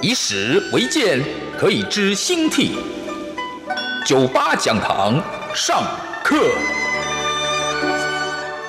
[0.00, 1.20] 以史为鉴，
[1.58, 2.78] 可以知兴替。
[4.06, 5.20] 九八讲堂
[5.52, 5.82] 上
[6.22, 6.36] 课。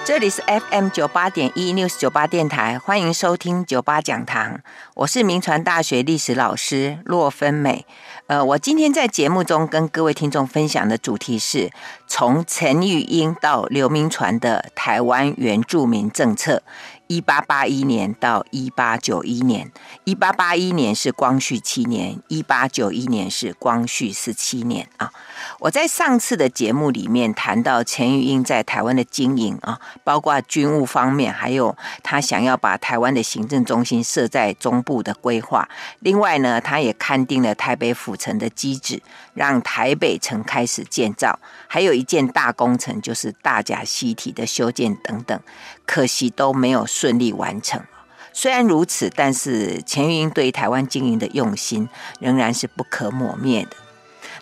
[0.04, 4.60] 这里是 FM 九八点一 News 九八电台，欢迎收听九八讲堂。
[4.96, 7.86] 我是明传大学历史老师骆芬美。
[8.26, 11.70] 呃，我今天在节目中跟各位听众分享的主题是
[12.08, 16.64] 从陈玉英到刘铭传的台湾原住民政策。
[17.10, 19.72] 一八八一年到一八九一年，
[20.04, 25.12] 一八八一年是光绪七年，一八九一年是光绪十七年啊。
[25.58, 35.68] 我在上次的节目里面谈到钱玉英在台湾的经营啊，包括军务方面，还有他想要把台湾的行政中心设在中部的规划。
[36.02, 39.02] 另外呢，他也勘定了台北府城的机制，
[39.34, 41.40] 让台北城开始建造。
[41.66, 45.40] 还有一件大工程，就是大甲溪体的修建等等。
[45.88, 47.82] 可惜都没有顺利完成。
[48.34, 51.88] 虽然如此，但是钱玉英对台湾经营的用心
[52.20, 53.78] 仍然是不可磨灭的。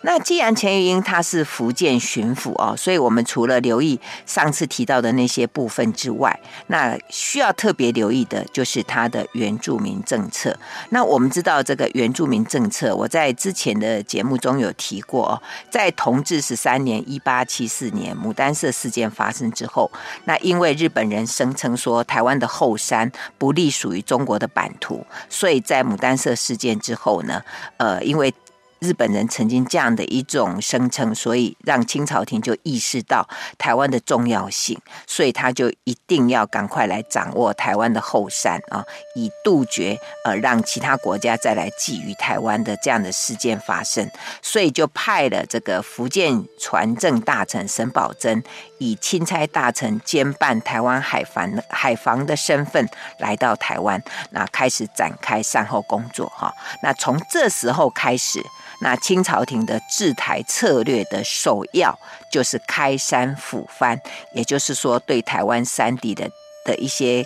[0.01, 10.57] 那既然钱玉英他是福建巡抚哦，所以我们除了留意上次提到的那些部分之外，那需要特别留意的就是他的原住民政策。
[10.89, 19.91] 那我们知道这个原住民政策，我在之前的节目中有提过哦，在同治十三年（一八七四年）牡丹社事件发生之后，
[20.25, 27.41] 那因为日本人声称说台湾的后山不隶属于中国的版图，所以在牡丹社事件之后呢，
[27.77, 28.33] 呃，因为
[28.79, 33.27] 日本人曾经这样的一种声称，所以让清朝廷就意识到
[33.57, 38.83] 台湾的重要性，所以他就一定要赶快来掌握台湾的后山啊，
[39.15, 44.09] 以杜绝呃让其他国家再来觊觎台湾的这样的事件发生，
[44.41, 48.43] 所以就派了这个福建船政大臣沈葆桢，
[48.79, 52.87] 以钦差大臣兼办台湾海防海防的身份
[53.19, 54.01] 来到台湾，
[54.31, 58.43] 那开始展开善后工作哈，那从这时候开始。
[58.79, 61.97] 那清朝廷的治台策略的首要
[62.31, 63.99] 就是开山抚番，
[64.33, 66.29] 也就是说对台湾山地的
[66.63, 67.25] 的一些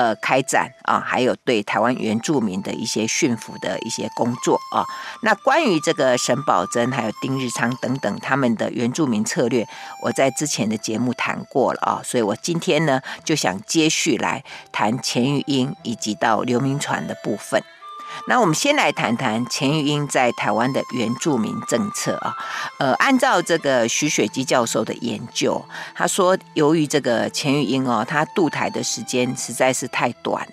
[0.00, 4.80] 呃开展啊，还有对台湾原住民的一些驯服的一些工作啊。
[5.22, 9.68] 那关于这个沈葆楨还有丁日昌等等他们的原住民策略，
[10.02, 17.62] 我在之前的节目谈过了啊，所以我今天呢就想接续来谈钱玉英以及到刘铭传的部分。
[18.26, 22.36] 那我们先来谈谈钱玉英在台湾的原住民政策啊，
[22.78, 30.46] 呃，按照这个徐雪姬教授的研究，他说，由于这个钱玉英哦，他渡台的时间实在是太短。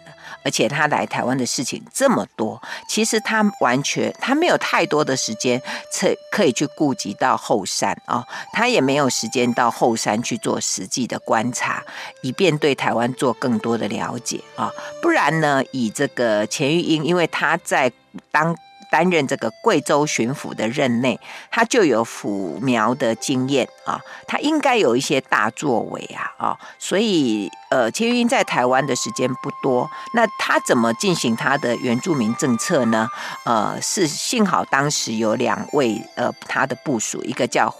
[0.47, 11.83] 而且他来台湾的事情这么多，其实他完全他没有太多的时间，可可以去顾及到后山啊、哦，他也没有时间到后山去做实际的观察，
[12.21, 14.73] 以便对台湾做更多的了解啊、哦。
[15.01, 17.91] 不然呢，以这个钱玉英，因为他在
[18.31, 18.55] 当。
[18.89, 21.19] 担任这个贵州巡抚的任内，
[21.51, 33.09] 他就有抚苗的经验啊，他应该有一些大作为啊啊，所以呃，钱玉英在台湾的时间不多，那他怎么进行他的原住民政策呢？
[33.45, 37.73] 呃，是幸好当时有两位呃他的部署，一个叫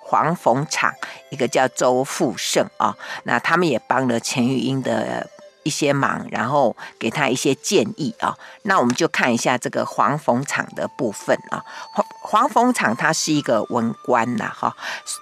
[0.00, 0.92] 黄凤场，
[1.30, 5.28] 一个叫周富盛啊，那他们也帮了钱玉英的。
[5.62, 8.36] 一些忙，然后给他一些建议啊。
[8.62, 11.64] 那我们就看一下这个黄逢场的部分啊。
[11.92, 14.74] 黄黄逢场他是一个文官呐，哈，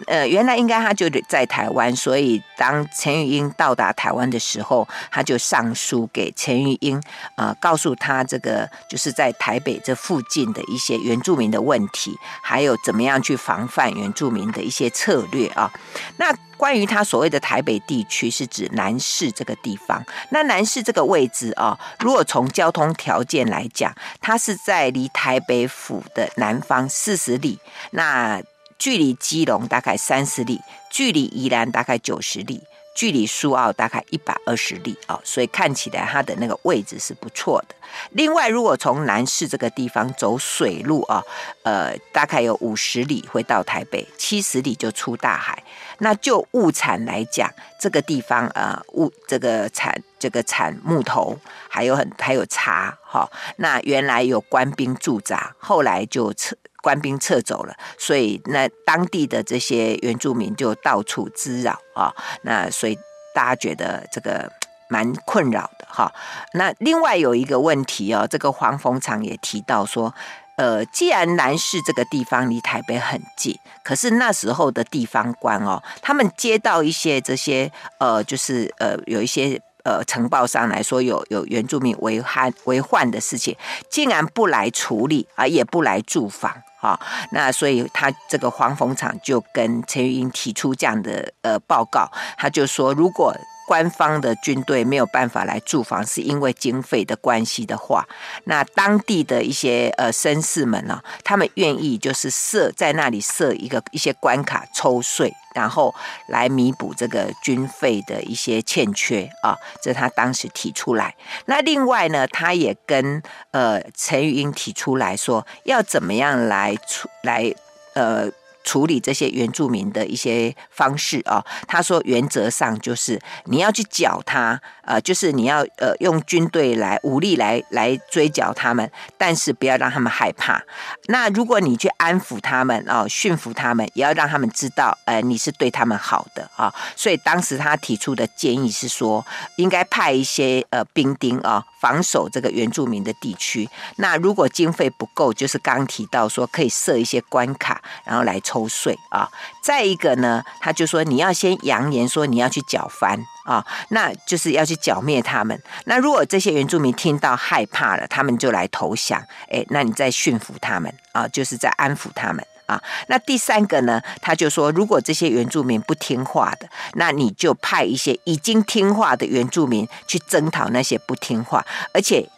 [0.06, 7.02] 呃，原来应该他就在台湾，所以当陈玉英到达台湾的时候，他就上书给陈玉英，
[7.36, 15.72] 呃，告诉他这个就是在台北这附近的一些原住民的问题，还有怎么样去防范原住民的一些策略啊。
[16.18, 20.04] 那关于他所谓的台北地区，是指南市这个地方。
[20.28, 27.58] 那南市这个位置啊，如果从交通条件来讲，它是在离台北府的南方四十里，
[27.92, 28.42] 那
[28.78, 30.60] 距离基隆大概三十里，
[30.90, 32.60] 距离宜兰大概九十里，
[32.94, 37.74] 距离苏澳大概一百二十里啊，所以看起来它的那个位置是不错的。
[38.10, 41.22] 另外，如果从南势这个地方走水路啊，
[41.62, 45.62] 呃，大概有五十里会到台北，七十里就出大海。
[45.98, 51.36] 那就物产来讲，这个地方呃，物这个产这个产木头，
[51.68, 53.28] 还有很还有茶哈。
[53.56, 62.14] 那原来有官兵驻扎，后来就撤官兵撤走了，所以那当地的这些原住民就到处滋扰啊。
[62.42, 62.98] 那所以
[63.34, 64.50] 大家觉得这个。
[64.92, 66.12] 蛮困扰的哈，
[66.54, 70.12] 那另外有一个问题哦，这个黄凤场也提到说，
[70.56, 83.56] 呃，既然南势这个地方离台北很近，可是那时候的地方官哦，他们接到一些这些呃，就是呃，有一些呃呈报上来说有有原住民为害为患的事情，
[83.88, 86.98] 竟然不来处理啊，也不来驻防啊，
[87.32, 93.34] 那所以他这个黄凤场就跟陈玉英提出这样的呃报告，他就说如果。
[93.66, 98.04] 官方的军队没有办法来驻防，是因为经费的关系的话，
[98.42, 105.94] 那当地的一些呃绅士们呢、他们愿意就是设在那里设一个一些关卡抽税，然后
[106.26, 111.14] 来弥补这个军费的一些欠缺啊，这他当时提出来。
[111.44, 113.22] 那另外呢，他也跟
[113.52, 117.54] 呃陈玉英提出来说，要怎么样来来处来
[117.94, 118.30] 呃。
[118.62, 130.62] 处理这些原住民的一些方式啊，他说原则上就是你要去剿他，呃，就是你要呃用军队来武力来来追剿他们，但是不要让他们害怕。
[131.06, 136.72] 那如果你去安抚他们啊，驯服他们，也要让他们知道，呃，你是对他们好的啊。
[136.94, 139.24] 所以当时他提出的建议是说，
[139.56, 143.66] 应该派一些呃兵丁啊，防守这个原住民的地区。
[143.96, 148.38] 那如果经费不够，就是刚提到说可以设一些关卡，然后来。
[148.42, 149.30] 抽税啊，
[149.62, 155.62] 再一个呢，他就说你要先扬言说你要去剿番啊，那就是要去剿灭他们。
[155.84, 162.82] 那如果这些原住民听到害怕了，他们就来投降，哎，那你再驯服他们啊，就是在安抚他们啊。
[163.08, 172.28] 那第三个呢，他就说，如果这些原住民不听话的，那你就派一些已经听话的原住民去征讨那些不听话，而且。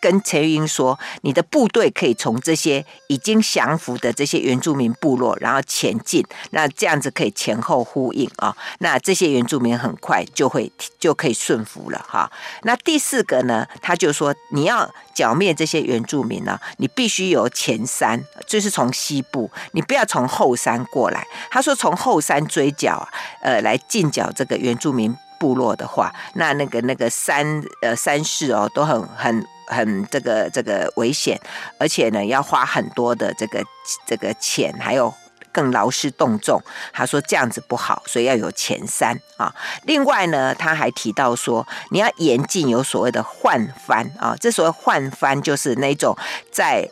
[0.00, 8.56] 跟陈玉英说，你的部队可以从这些已经降服的这些原住民部落，然后前进，那这样子可以前后呼应啊。
[8.78, 12.30] 那这些原住民很快就会就可以顺服了哈。
[12.62, 21.26] 那第四个呢，他就说你要剿灭这些原住民呢，你必须由前山，就是从西部，你不要从后山过来。
[21.50, 23.08] 他说从后山追剿，
[23.42, 29.46] 呃，来进剿这个原住民部落的话，那那个那个山呃山势哦都很很。
[29.68, 31.40] 很这个这个危险，
[31.78, 33.62] 而且呢要花很多的这个
[34.06, 35.12] 这个钱，还有
[35.52, 36.62] 更劳师动众。
[36.92, 39.54] 他说这样子不好，所以要有前三啊。
[39.84, 44.36] 另外呢，他还提到说，你要严禁有所谓的换番啊。
[44.38, 46.16] 这所谓换番，就是那种
[46.50, 46.88] 在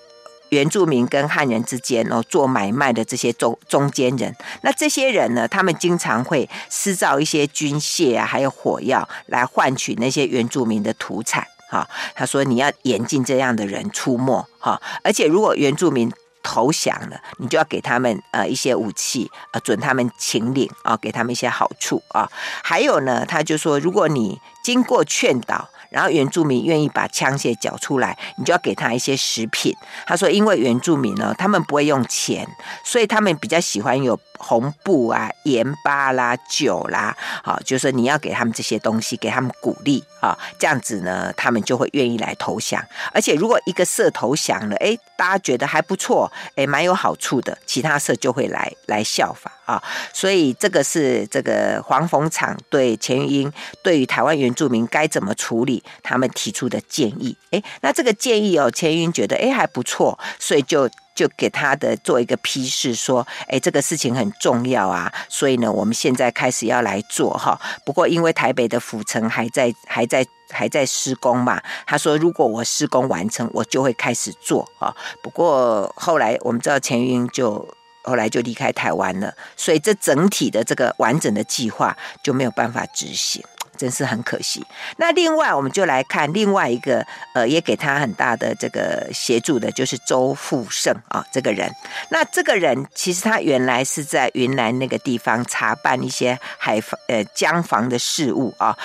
[0.50, 4.34] 原住民跟汉人之间哦做买卖的这些中中间人。
[4.62, 11.46] 那这些人呢，他们经常会施造一些军械啊，还有火药来换取那些原住民的土产。
[11.69, 22.31] 哈，他说你要严禁这样的人出没哈，而且如果原住民投降了，你就要给他们呃一些武器，呃准他们请领啊，给他们一些好处啊。
[22.63, 25.69] 还有呢，他就说，如果你经过劝导。
[25.89, 29.75] 然后原住民愿意把枪械缴出来，你就要给他一些食品。
[30.05, 32.47] 他说，因为原住民呢，他们不会用钱，
[32.85, 42.81] 所以他们比较喜欢有红布啊、盐巴啦、酒啦，好，就是你要给他们这些东西，给他们鼓励啊，这样子呢，他们就会愿意来投降。
[43.13, 49.83] 而且如果一个社投降了，哎，大家觉得还不错，哎，蛮有好处的，其他社就会来来效法啊。
[50.12, 55.83] 所以这个是这个黄凤场对钱玉英对于台湾原住民该怎么处理。
[56.03, 67.58] 他们提出的建议，哎，那这个建议哦，钱玉英觉得哎还不错，所以就就给他的做一个批示，说，哎，这个事情很重要啊，所以呢，我们现在开始要来做哈。
[67.85, 74.94] 不过因为台北的府城还在还在还在施工嘛，他说如果我施工完成，我就会开始做啊。
[75.23, 77.66] 不过后来我们知道钱云就
[78.02, 83.42] 后来就离开台湾了，所以这整体的这个完整的计划就没有办法执行。
[83.76, 84.64] 真是很可惜。
[84.97, 91.71] 那另外，我们就来看另外一个，呃，也给他很大的这个协助的，就是周富盛啊，这个人。
[92.11, 98.76] 那这个人其实他原来是在云南那个地方查办一些海防、呃江防的事务啊，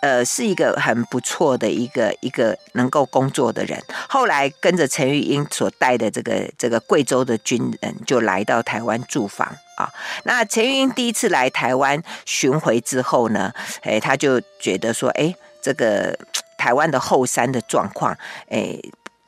[0.00, 3.82] 呃，是一个很不错的一个一个能够工作的人。
[4.08, 9.56] 后来跟着陈玉英所带的这个这个贵州的军人就来到台湾驻防。
[9.76, 9.92] 啊。
[10.24, 13.52] 那陈玉英第一次来台湾巡回之后呢，
[13.82, 16.18] 哎，他就觉得说，哎，这个
[16.56, 18.16] 台湾的后山的状况，
[18.48, 18.78] 哎。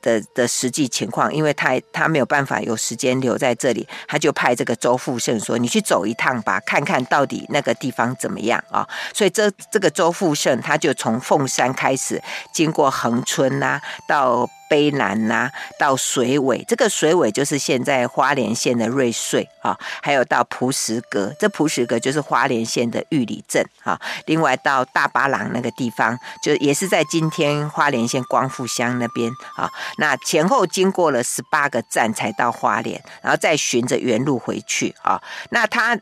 [0.02, 12.22] 的的实际情况，因为他他没有办法有时间留在这里，他就派这个周富盛说：“你去走一趟吧，看看到底那个地方怎么样啊？”所以这这个周富盛他就从凤山开始，
[12.52, 14.48] 经过恒春呐、啊，到。
[14.68, 24.00] 卑南呐、到水尾，这个水尾就是现在花莲县的瑞穗啊，还有到璞石阁，这璞石阁就是花莲县的玉里镇啊。
[24.26, 29.70] 另外到大巴郎那个地方，就也是在今天花莲县光复乡那边啊。
[29.98, 35.22] 那前后经过了十八个站才到花莲，然后再循着原路回去啊。
[35.50, 35.98] 那他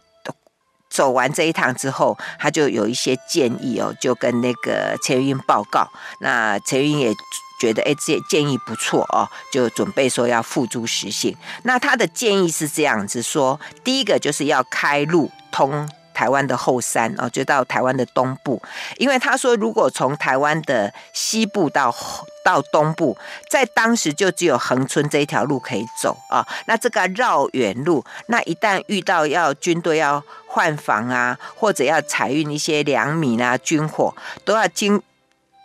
[0.89, 5.89] 走完这一趟之后，他就有一些建议哦，就跟那个陈云报告。
[6.21, 7.13] 那陈云也。
[7.65, 11.35] 觉得哎，这建议不错哦，就准备说要付诸实行。
[11.63, 18.61] 那他的建议是这样子说：第一个就是要开路通台湾的后山哦，就到台湾的东部，
[18.99, 21.95] 因为他说如果从台湾的西部到
[22.45, 23.17] 到东部，
[23.49, 26.47] 在当时就只有横村这一条路可以走啊。
[26.67, 35.03] 那这个绕远路，那一旦遇到要军队要换防啊，或者要采运一些粮米啊、军火，都要经。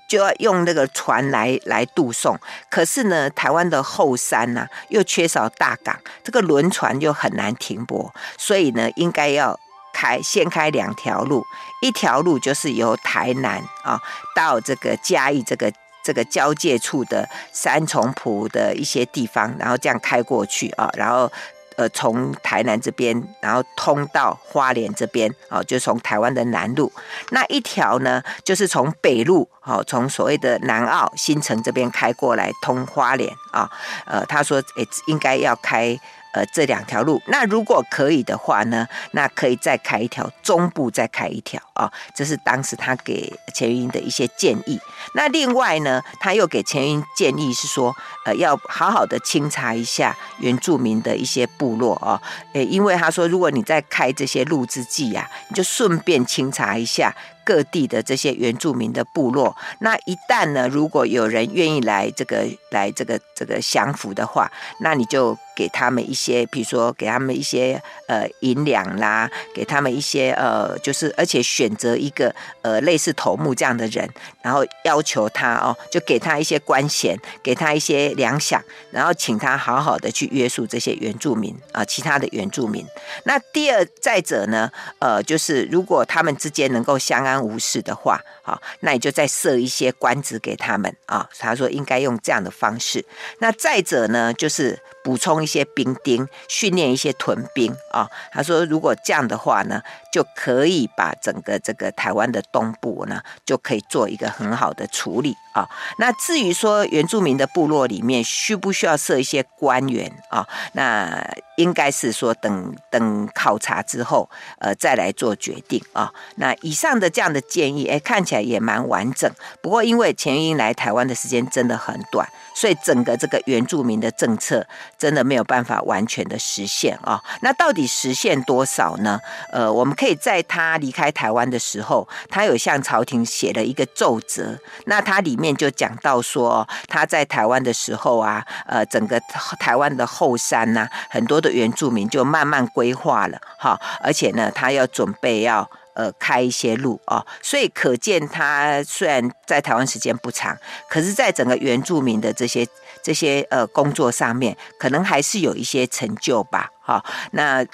[0.09, 2.37] 就要用那个船来来渡送，
[2.69, 9.57] 可是呢，台湾的后山呢、啊、又缺少大港，这个轮船又很难停泊，所以呢，应该要
[9.93, 11.45] 开先开两条路，
[11.83, 14.01] 一条路就是由台南啊
[14.35, 15.71] 到这个嘉义这个
[16.03, 21.31] 这个交界处的三重埔的一些地方，然后这样开过去啊，然后。
[21.79, 26.91] 呃，从台南这边，然后通到花莲这边，哦，就从台湾的南路
[27.29, 33.71] 那一条呢，就是从北路，哦，从所谓的南澳新城这边开过来通花莲啊。
[34.05, 35.97] 呃，他说，诶，应该要开。
[36.31, 44.77] 呃，这两条路，那如果可以的话呢，那可以再开一条中部，再开一条啊，这是当时他给钱玉英的一些建议。
[45.15, 47.95] 那另外呢，他又给钱玉英建议是说，
[48.25, 52.21] 呃，要好好的清查一下原住民的一些部落啊，
[52.53, 57.15] 呃，因为他说，如果你在开这些路之际呀，你就顺便清查一下。
[57.45, 74.09] 各地的这些原住民的部落，那一旦呢，如果有人愿意来这个来这个这个降服的话，那你就给他们一些，比如说给他们一些呃银两啦，给他们一些呃，就是而且选选择一个呃类似头目这样的人，
[74.41, 78.59] 然后要求他哦，就给他一些官衔，给他一些粮饷，
[78.91, 82.85] 然后请他好好的去约束这些原住民啊，其他的原住民。
[83.25, 87.39] 那第二再者呢，呃，就是如果他们之间能够相安。
[87.39, 91.27] 无事的话，好，那你就再设一些官职给他们啊。
[91.39, 93.03] 他说应该用这样的方式。
[93.39, 94.77] 那再者呢，就是
[95.09, 98.07] 补充一些兵丁，训练一些屯兵啊。
[98.31, 99.81] 他说如果这样的话呢，
[100.13, 105.67] 就可以把整个这个台湾的东部呢，就可以做一个很好的处理啊。
[105.97, 110.47] 那至于说原住民的部落里面需不需要设一些官员啊？
[110.73, 111.21] 那
[111.57, 116.11] 应该是说等等考察之后，呃，再来做决定啊。
[116.35, 119.29] 那以上的这样的建议，哎，看起来也蛮完整。
[119.61, 122.25] 不过因为钱玉英来台湾的时间真的很短，
[122.55, 124.65] 所以整个这个原住民的政策
[124.97, 127.21] 真的没有办法完全的实现啊。
[127.41, 129.19] 那到底实现多少呢？
[129.51, 139.19] 呃，我们可以在他离开台湾的时候，他有向朝廷写了一个奏折，那他里面就讲到说，他在台湾的时候啊，呃，整个
[139.59, 141.49] 台湾的后山呐，很多的。
[141.49, 150.55] 原住民就慢慢规划了哈，而且呢，他要准备要呃开一些路哦，所以可见他虽然在台湾时间不长，
[150.87, 152.65] 可是在整个原住民的这些
[153.03, 157.03] 这些呃工作上面，可能还是有一些成就吧哈。
[157.31, 157.65] 那。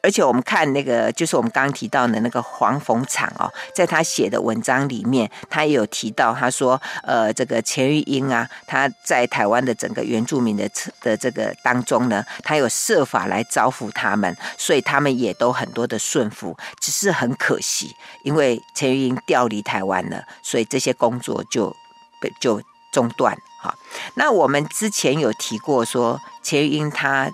[0.00, 10.70] 而且我们看那个，就是我们刚刚提到的那个黄凤场哦，在他写的文章里面，他也有提到，他说，呃，这个钱玉英啊，他在台湾的整个原住民的
[11.02, 21.74] 的这个当中呢，他有设法来招呼他们，所以他们也都很多的顺服，只是很可惜，因为钱玉英调离台湾了，所以这些工作就
[22.20, 22.62] 被就
[22.92, 23.36] 中断。
[23.60, 23.74] 哈，
[24.14, 27.28] 那我们之前有提过说，钱玉英他。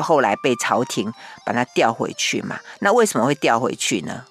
[0.00, 1.12] 后来被朝廷
[1.44, 2.58] 把他调回去嘛？
[2.80, 4.24] 那为什么会调回去呢？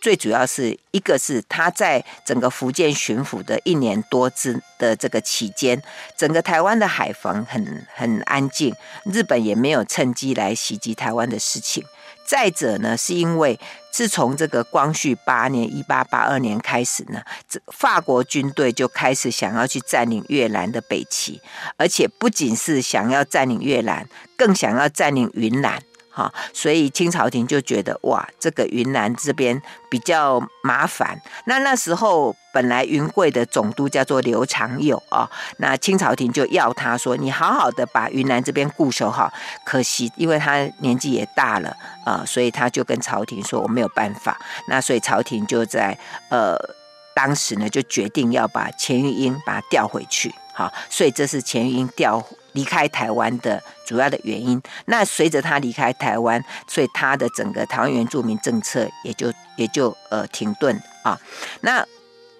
[0.00, 5.82] 最主要是一个是他在整个福建巡抚的一年多之的这个期间，
[6.16, 8.72] 整个台湾的海防很很安静，
[9.04, 11.84] 日本也没有趁机来袭击台湾的事情。
[12.28, 13.58] 再者呢，是因为
[13.90, 21.40] 自从这个光绪八年（一八八二年）开始呢，这法国军队就开始想要去占领越南的北齐，
[21.78, 24.06] 而且不仅是想要占领越南，
[24.36, 25.82] 更想要占领云南。
[26.18, 31.20] 哈，所以清朝廷就觉得哇，这个云南这边比较麻烦。
[31.44, 39.32] 那那时候本来云贵的总督叫做刘长友啊，那清朝廷就要他说，你好好的把云南这边固守好。
[39.64, 44.36] 可惜因为他年纪也大了啊，所以他就跟朝廷说，我没有办法。
[44.66, 45.96] 那所以朝廷就在
[46.30, 46.58] 呃
[47.14, 50.34] 当时呢就决定要把钱玉英把他调回去。
[50.52, 52.20] 好，所以这是钱玉英调
[52.52, 54.60] 离开台湾的主要的原因。
[54.86, 61.18] 那随着他离开台湾，所以他的整个台湾原住民政策也就也就呃停顿啊。
[61.60, 61.84] 那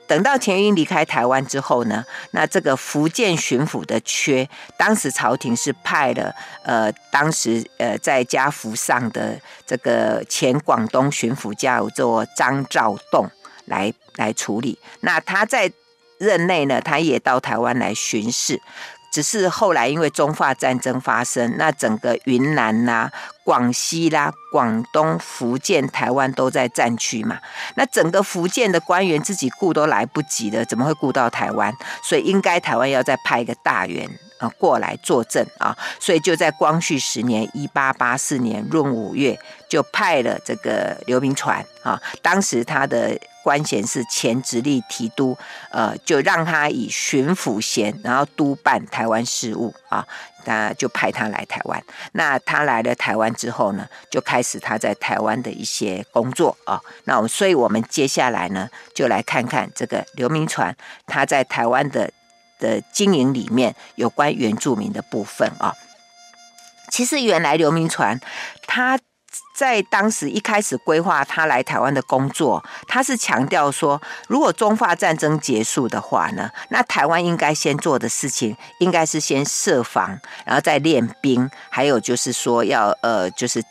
[0.06, 4.48] 等到钱玉英离开台湾之后呢，那这个福建巡抚的缺，
[4.78, 13.30] 当时朝廷是派了呃当时呃在家服上的这个前广东巡抚叫做张兆栋
[13.66, 14.78] 来来处理。
[15.00, 15.70] 那他在
[16.16, 18.58] 任内呢，他也到台湾来巡视，
[19.10, 23.10] 只是后来因为中法战争发生，那整个云南呐、
[23.44, 27.38] 广西啦、广东、福建、台湾都在战区嘛，
[27.76, 31.72] 那整个福建的官员自己顾都来不及的，怎么会顾到台湾？
[32.02, 34.08] 所以应该台湾要再派一个大员
[34.38, 43.18] 啊过来坐镇啊，所以就在光绪十年（一八八四年）闰五月，就派了这个刘铭传啊，当时他的。
[43.44, 45.34] 官衔是前直隶提督，
[45.70, 50.06] 呃，就让他以巡抚衔，然后督办台湾事务啊，
[50.44, 51.82] 那就派他来台湾。
[52.12, 56.78] 那他来了台湾之后呢，就开始他在台湾的一些工作啊。
[57.04, 60.76] 那我，所以我们接下来呢，就来看看这个刘铭传
[61.06, 62.10] 他在台湾的
[62.58, 65.74] 的经营里面有关原住民的部分啊。
[66.90, 68.20] 其实原来刘铭传
[68.66, 68.98] 他。
[69.54, 83.62] 在当时一开始规划他来台湾的工作，他是强调说，如果中法战争结束的话呢，那台湾应该先做的事情，应该是先设防，然后再练兵，还有就是说要呃，就是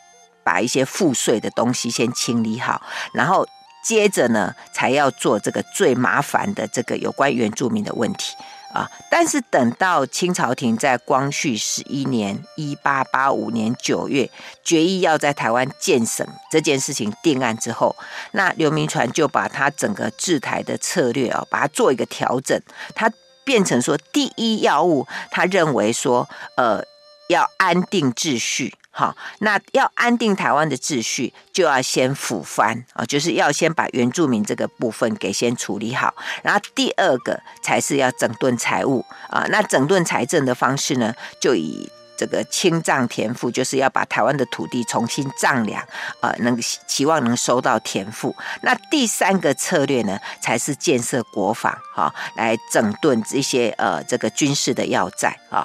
[0.44, 2.80] 把一些赋税的东西先清理好，
[3.12, 3.46] 然后
[3.82, 8.36] 接着呢，才要做这个最麻烦的这个有关原住民的问题。
[8.72, 8.90] 啊！
[9.10, 14.30] 但是等到清朝廷在光绪十一年（一八八五年九月）
[14.62, 17.96] 决议要在台湾建省这件事情定案之后，
[18.32, 22.60] 那刘铭传就把他整个治台的策略啊，把它做一个调整，
[22.94, 23.10] 他
[23.44, 26.82] 变成说第一要务，他认为说，呃，
[27.28, 28.74] 要安定秩序。
[28.98, 39.46] 好，那要安定台湾的秩序，就要先抚番啊，就是要先把原住民这个部分给先处理好，然后第二个才是要整顿财务啊。
[39.50, 45.80] 那整顿财政的方式呢，就以这个清账田赋，就是要把台湾的土地重新丈量
[46.18, 48.34] 啊，能期望能收到田赋。
[48.62, 55.64] 那第三个策略呢，才是建设国防啊，来整顿这些呃这个军事的要塞啊。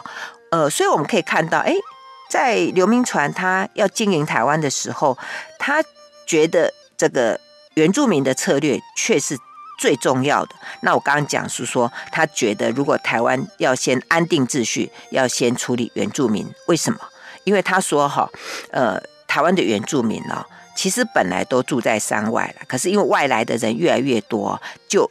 [0.51, 1.73] 呃，所以我们可以看到，哎。
[2.33, 5.15] 在刘铭传他要经营台湾的时候，
[5.59, 5.83] 他
[6.25, 7.39] 觉得这个
[7.75, 9.37] 原住民的策略却是
[9.77, 10.55] 最重要的。
[10.81, 16.51] 那我刚刚讲是说，他觉得如果台湾要先安定秩序，要先处理原住民。
[16.65, 16.99] 为什么？
[17.43, 18.27] 因为他说哈，
[18.71, 20.43] 呃，台湾的原住民呢，
[20.75, 25.07] 其实本来都住在山外了，可是因为外来的人越来越多，就。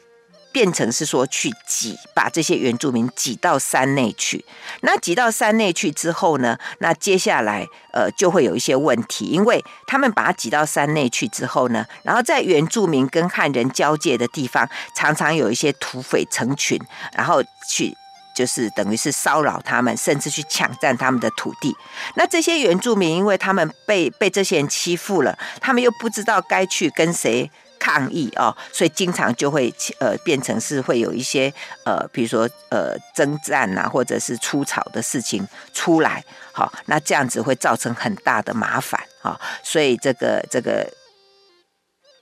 [0.52, 4.44] 变成是说去挤，把这些原住民挤到山内去。
[4.82, 16.78] 那挤到山内去之后呢，那接下来呃就会有一些问题，因为他们把它挤到山内去之后呢，然后在原住民跟汉人交界的地方，常常有一些土匪成群，
[17.16, 17.96] 然后去
[18.34, 21.74] 就是等于是骚扰他们，甚至去抢占他们的土地。
[22.14, 27.50] 那这些原住民，因为他们被被这些人欺负了，他们又不知道该去跟谁。
[27.82, 31.52] 抗议哦，所以经常就会呃变成是会有一些
[31.84, 40.88] 呃，比如说呃征战啊，或者是出草的事情出来，好，那这样子会造成很大的麻烦啊，所以这个这个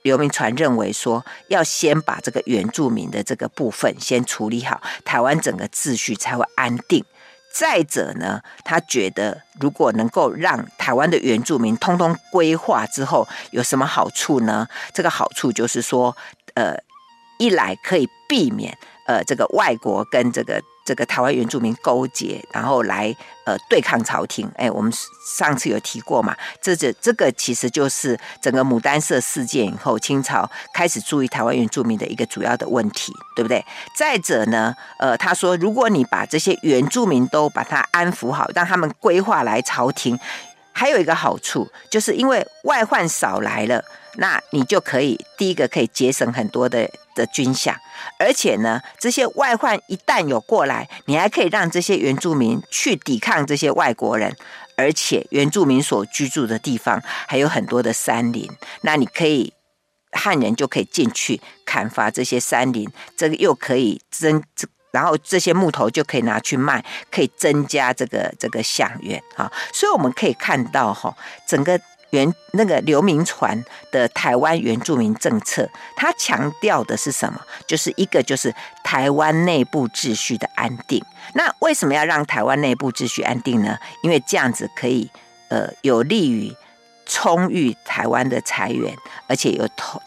[0.01, 7.05] 刘铭传认为说，要先把这个原住民的这个部分先处理好，台湾整个秩序才会安定。
[7.53, 14.67] 再者呢，他觉得如果能够让台湾的原住民通通归化之后，有什么好处呢？
[14.93, 16.15] 这个好处就是说，
[16.53, 16.75] 呃，
[17.37, 20.61] 一来可以避免呃这个外国跟这个。
[20.83, 23.15] 这个台湾原住民勾结，然后来
[23.45, 24.49] 呃对抗朝廷。
[24.55, 24.91] 哎，我们
[25.37, 33.63] 上次有提过嘛，这这这个其实就是整个牡丹社事件以后，清朝开始注意台湾原住民的一个主要的问题，对不对？
[33.95, 40.19] 再者呢，呃，他说，如果你把这些原住民都把他安抚好，让他们归化来朝廷，
[40.73, 43.83] 还有一个好处，就是因为外患少来了，
[44.15, 47.75] 那你就可以第一个可以节省很多的的军饷，
[48.19, 54.35] 而且呢，这些外患一旦有过来，你还可以让这些原住民去抵抗这些外国人，
[54.75, 58.49] 而且原住民所居住的地方还有很多的山林，
[58.81, 59.53] 那你可以
[60.11, 64.43] 汉人就可以进去砍伐这些山林，这个又可以增，
[64.91, 71.15] 然后这些木头就可以拿去卖，可以增加这个这个饗源啊，所以我们可以看到哈，
[71.47, 71.79] 整个。
[72.11, 77.41] 原那个刘铭传的台湾原住民政策，他强调的是什么？
[77.65, 81.03] 就是一个就是台湾内部秩序的安定。
[81.33, 83.77] 那为什么要让台湾内部秩序安定呢？
[84.03, 85.09] 因为这样子可以
[85.49, 86.53] 呃有利于
[87.05, 88.95] 充裕台湾的财源，
[89.27, 90.01] 而且有投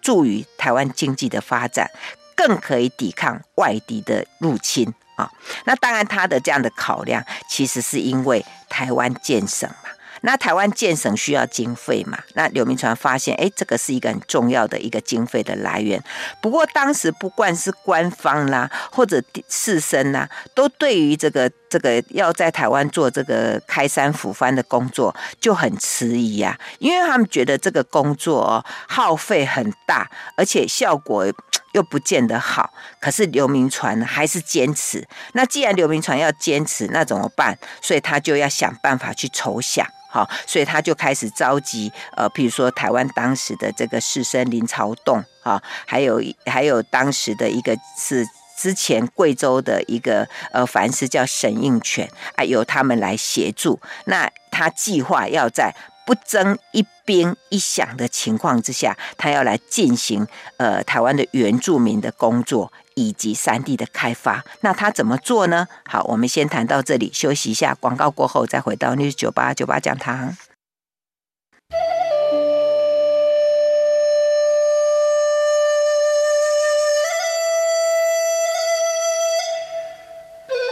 [0.00, 1.90] 助于台湾经济的发展，
[2.36, 5.30] 更可以抵抗外敌的入侵啊。
[5.64, 9.90] 那当然，他的这样的考量，其实是因为台湾建省嘛。
[10.28, 12.18] 那台湾建省需要经费嘛？
[12.34, 15.98] 那刘铭传发现，哎，这个是一个很重要的一个经费的来源。
[16.42, 31.24] 不过当时不管是官方啦，或者士绅呐，都对于这个这个要在台湾做这个开山抚番的工作就很迟疑呀，因为他们觉得这个工作哦耗费很大，而且效果
[31.72, 32.74] 又不见得好。
[33.00, 35.08] 可是刘铭传还是坚持。
[35.32, 37.58] 那既然刘铭传要坚持，那怎么办？
[37.80, 39.86] 所以他就要想办法去筹饗。
[40.10, 53.78] 好，所以他就开始召集，呃，譬如说台湾当时的这个士绅林朝栋啊，还有还有当时的一个是之前贵州的一个呃凡是叫沈应权啊，由他们来协助。
[54.06, 55.74] 那他计划要在
[56.06, 62.72] 不征一兵一饷的情况之下，他要来进行呃台湾的原住民的工作。
[62.98, 65.68] 以及山地的开发，那他怎么做呢？
[65.84, 70.36] 好，我们先谈到这里，休息一下，广告过后再回到 News 九八九八讲堂。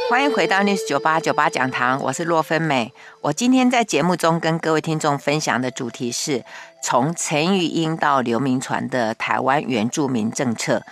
[0.08, 2.92] 欢迎回到 News 九八九八讲堂，我是洛芬美。
[3.22, 6.44] 我今天在节目中跟各位听众分享的主题是
[6.82, 10.82] 从陈玉英到刘铭传的台湾原住民政策。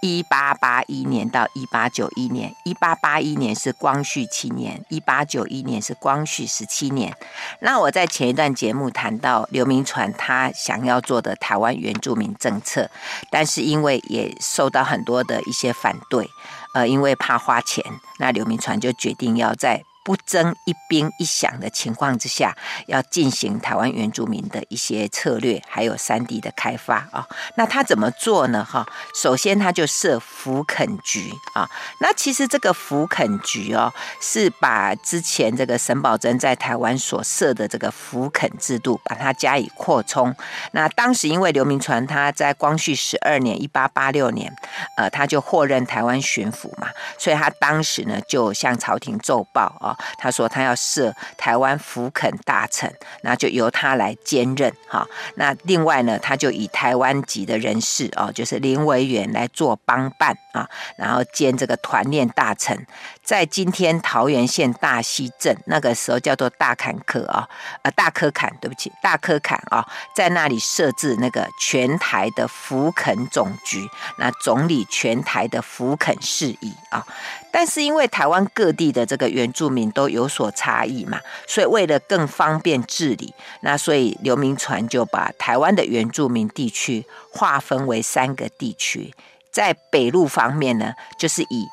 [0.00, 7.16] 一八八一年到一八九一年，一八八一年是光绪七年，一八九一年是光绪十七年。
[7.60, 12.90] 那我在前一段节目谈到刘铭传他想要做的台湾原住民政策，
[13.30, 16.28] 但是因为也受到很多的一些反对，
[16.74, 17.84] 呃，因为怕花钱，
[18.18, 19.82] 那刘铭传就决定要在。
[20.06, 27.26] 不争一兵一饷的情况之下，要进行台湾原住民的一些策略，还有山地的开发啊。
[27.56, 28.64] 那他怎么做呢？
[28.64, 28.86] 哈，
[29.20, 31.68] 首先他就设抚垦局啊。
[32.00, 33.92] 那其实这个抚垦局哦，
[34.22, 40.32] 是把之前这个沈葆桢在台湾所设的这个抚垦制度，把它加以扩充。
[40.70, 44.54] 那当时因为刘铭传他在光绪十二年（一八八六年），
[44.96, 49.95] 呃，他就获任台湾巡抚嘛，所以他当时呢就向朝廷奏报啊。
[50.18, 55.06] 他说他要设台湾福肯大臣，那就由他来兼任哈。
[55.36, 62.86] 那另外呢，他就以台湾籍的人士哦，就是林维源来做帮办啊，然后兼这个团练大臣，
[63.22, 67.46] 在今天桃园县大溪镇那个时候叫做大坎科啊，
[67.82, 73.86] 呃大嵑坎，对不起，大嵑坎啊，在那里设置那个全台的福垦总局，
[74.18, 77.06] 那总理全台的福垦事宜啊。
[77.50, 89.14] 但是因为台湾各地的这个原住民都有所差异嘛，所以为了更方便治理，那所以刘铭传就把台湾的原住民地区划分为三个地区，
[89.56, 91.66] 在北路方面呢，就是以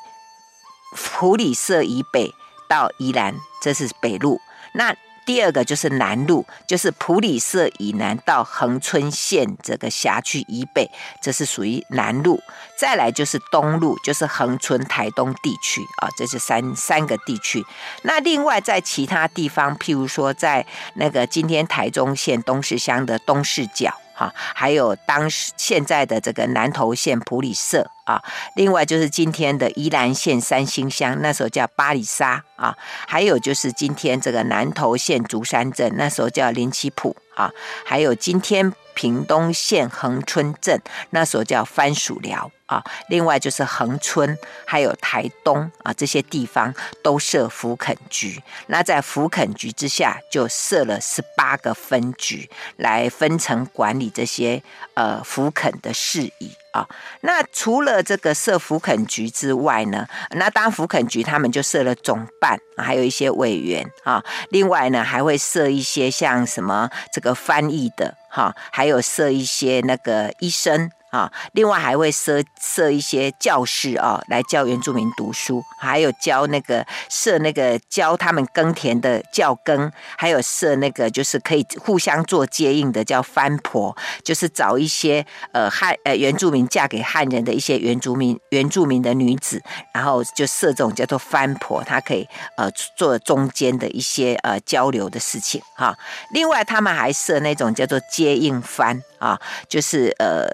[0.96, 2.32] 普里社以北
[2.66, 4.40] 到宜兰，这是北路。
[4.72, 12.40] 那第二个就是南路，就是普里社以南到恒春县这个辖区以北，这是属于南路。
[12.78, 17.62] 再来就是东路，就是恒春台东地区啊，这是三三个地区。
[18.00, 23.94] 那另外在其他地方，譬如说在那个今天台中县东势乡的东势角。
[24.14, 28.22] 哈，还有当时现在的这个南投县普里社啊，
[28.54, 37.50] 另外就是今天的宜兰县三星乡，那时候叫巴里沙啊，还有就是今天这个南投县竹山镇，那时候叫林七埔啊，
[37.84, 42.50] 还有今天屏东县恒春镇，那所叫番薯寮。
[42.66, 48.42] 啊，另外就是恒春，还有台东啊，这些地方都设福垦局。
[48.68, 54.62] 那在福垦局之下，就设了十八个分局，来分层管理这些
[54.94, 56.86] 呃福垦的事宜啊。
[57.22, 64.22] 那除了这个设福垦局之外呢，那当福垦局他们就设了总办，还有一些委员啊。
[64.50, 70.90] 另外呢，还会设一些像什么这个翻译的哈，还有设一些那个医生。
[71.14, 95.96] 啊，另外还会设设一些教室啊，来教原住民读书，还有教那个设那个教他们耕田的教耕，还有设那个就是可以互相做接应的叫番婆，就是找一些呃汉呃原住民嫁给汉人的一些原住民原住民的女子，然后就设这种叫做番婆，她可以呃做中间的一些呃交流的事情哈。
[96.32, 100.48] 另外他们还设那种叫做接应番啊，就是呃。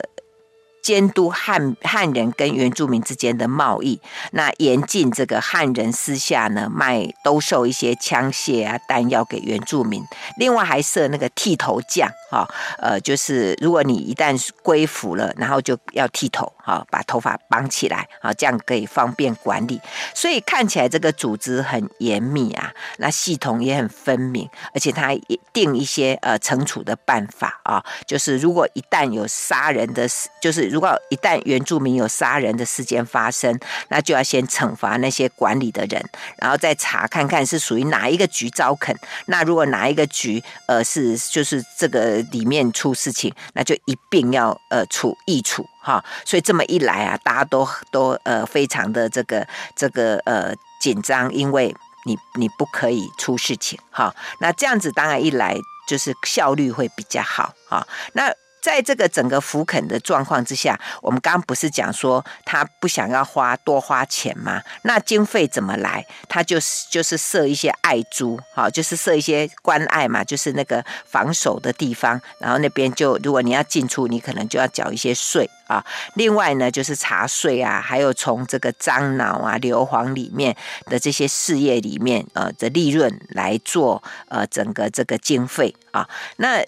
[0.82, 4.00] 监督汉汉人跟原住民之间的贸易，
[4.32, 10.02] 那严禁这个汉人私下呢卖兜售一些枪械啊弹药给原住民。
[10.38, 19.80] 另外还设那个剃头匠，哈，呃，就是如果你一旦归服了，然后就要剃头，哈，把头发绑起来，啊，这样可以方便管理。
[20.14, 30.08] 所以看起来这个组织很严密啊，那系统也很分明，而且它也定一些呃惩处的办法啊，就是如果一旦有杀人的，
[30.40, 36.02] 就是如果一旦原住民有杀人的事件发生，那就要先惩罚那些管理的人，
[36.38, 38.96] 然后再查看看是属于哪一个局招垦。
[39.26, 46.02] 那如果哪一个局呃是就是这个里面出事情，那就一并要呃处议处哈。
[46.24, 51.74] 所以这么一来啊，大家都都呃非常的这个这个呃紧张，因为
[52.06, 54.14] 你你不可以出事情哈。
[54.40, 55.56] 那这样子当然一来
[55.88, 57.86] 就是效率会比较好哈。
[58.14, 64.62] 那在这个整个福垦的状况之下，我们刚刚不是讲说他不想要花多花钱吗？
[64.82, 66.04] 那经费怎么来？
[66.28, 72.20] 他就是就是设一些爱珠，好，就是设一些关爱嘛，就是那个防守的地方。
[72.38, 75.84] 然后那边就如果你要进出，你可能就要缴一些税啊。
[76.14, 86.62] 另外呢，就是茶税啊，还有从这个樟脑啊、硫磺里面的这些事业里面呃的利润来做呃整个这个经费啊，那。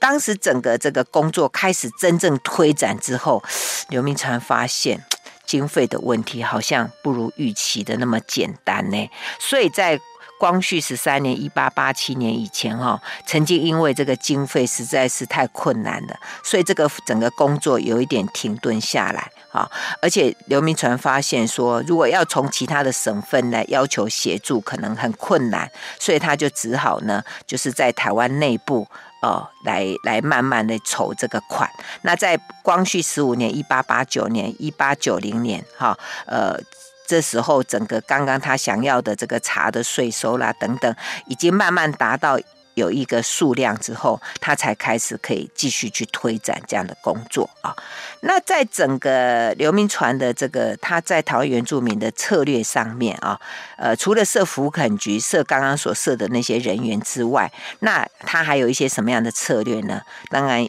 [0.00, 3.40] 当时整个这个工作开始真正推展之后，
[3.90, 5.04] 刘铭传发现
[5.46, 9.10] 经费的问题好像不如预期的那么简单呢。
[9.38, 10.00] 所以在
[10.38, 19.70] 光绪十三年（一八八七年）以前，哈，曾经因为这个经费实在是太困难了，所以这个整个工作有一点停顿下来，哈。
[20.00, 28.88] 而且刘铭传发现说，如果要从其他的省份来要求协助，可能很困难，所以他就只好呢，就是在台湾内部。
[29.22, 31.70] 哦，来来慢慢的筹这个款。
[32.02, 36.58] 那在光绪十五年（一八八九年）、一八九零年，哈，呃，
[37.06, 40.94] 这时候整个刚刚他想要的这个茶的税收啦等等，
[41.26, 42.38] 已经慢慢达到。
[42.74, 47.74] 有一个数量之后，他才开始可以继续去推展这样的工作啊。
[48.20, 53.38] 那在整个刘铭传的这个他在台湾原住民的策略上面啊，
[53.76, 60.02] 呃，除了设福垦局、设刚刚所设的那些人员之外，那他还有一些什么样的策略呢？
[60.28, 60.66] 当然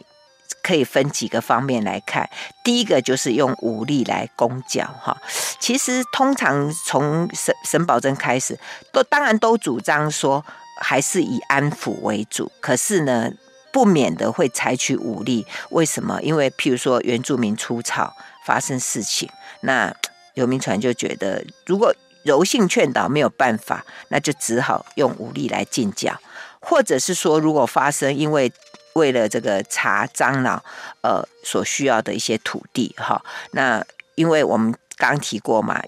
[0.62, 2.28] 可以分几个方面来看。
[2.64, 5.16] 第一个就是用武力来攻剿哈。
[5.58, 8.58] 其实通常从沈沈葆桢开始，
[8.92, 10.44] 都当然都主张说。
[10.82, 13.30] 还是以安抚为主，可是呢，
[13.72, 15.46] 不免的会采取武力。
[15.70, 16.20] 为什么？
[16.20, 18.14] 因为譬如说原住民出草
[18.44, 19.94] 发生事情，那
[20.34, 26.18] 刘铭传就觉得，如果柔性劝导没有办法，那就只好用武力来进剿，
[26.60, 28.52] 或者是说，如果发生因为
[28.94, 30.62] 为了这个茶樟脑
[31.02, 33.84] 呃所需要的一些土地哈，那
[34.16, 35.80] 因为我们刚提过嘛。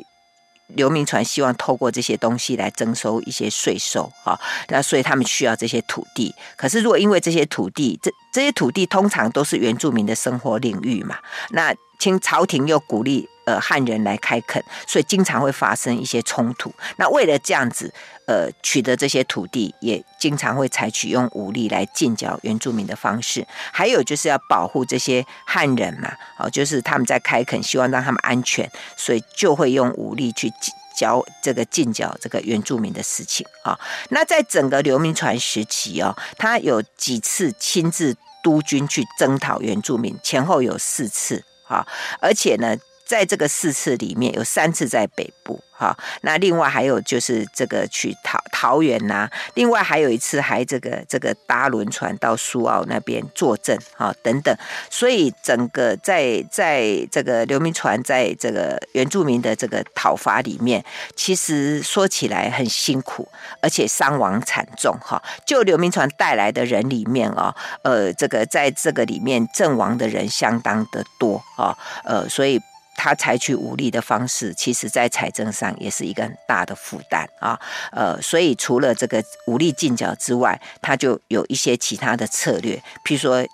[0.69, 6.35] 流民船希望透过这些东西来征收一些税收，啊，那所以他们需要这些土地。
[6.57, 11.19] 可是如果因为这些土地，这这些土地通常都是原住民的生活领域嘛，
[11.51, 16.73] 那清朝廷又鼓励呃汉人来开垦，所以经常会发生一些冲突。
[16.97, 17.93] 那为了这样子，
[18.27, 23.47] 呃，取得这些土地，也经常会采取用武力来进剿原住民的方式。
[23.73, 30.51] 还有就是要保护这些汉人嘛，哦，就是他们在开垦，希望让他们安全，所以就会用武力去
[30.97, 33.79] 剿这个进剿这个原住民的事情啊。
[34.09, 41.87] 那在整个刘铭传时期哦，他有几次亲自督军去征讨原住民，前后有四次啊，
[42.21, 45.63] 而且呢，在这个四次里面有三次在北部。
[45.77, 54.57] 哈，那另外还有就是这个去桃桃园呐，另外还有一次还这个这个搭轮船到苏澳那边坐镇啊等等，
[54.89, 60.83] 所以整个在在这个刘铭传在这个原住民的这个讨伐里面，
[61.17, 63.27] 其实说起来很辛苦，
[63.61, 65.21] 而且伤亡惨重哈。
[65.45, 72.63] 就刘铭传带来的人里面啊，呃，这个在这个里面阵亡的人相当的多啊，呃，所以。
[72.97, 77.59] 他采取武力的方式，其实在财政上也是一个很大的负担啊。
[77.93, 83.47] 呃，所以除了这个武力进剿之外，他就有一些其他的策略，譬如说